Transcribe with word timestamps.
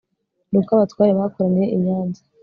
ni 0.49 0.57
uko 0.59 0.69
abatware 0.73 1.11
bakoraniye 1.19 1.65
i 1.75 1.77
nyanza 1.83 2.21